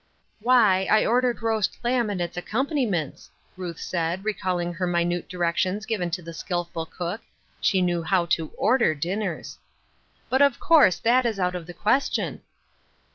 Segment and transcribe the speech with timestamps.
[0.39, 5.55] Why, I ordered roast lamb and its accompa niments," Ruth said, recalling her minute diiec
[5.57, 7.21] tions given to the skillful cook
[7.59, 9.59] (she knew how to order dinners,)"
[10.31, 12.41] but, of ccirse, that is out of the question."